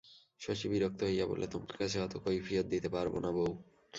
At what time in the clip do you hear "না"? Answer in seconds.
3.19-3.29